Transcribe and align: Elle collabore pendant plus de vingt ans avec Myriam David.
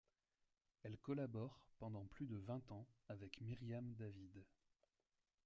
Elle 0.81 0.97
collabore 0.97 1.59
pendant 1.77 2.07
plus 2.07 2.25
de 2.25 2.35
vingt 2.37 2.71
ans 2.71 2.87
avec 3.07 3.39
Myriam 3.39 3.93
David. 3.99 4.43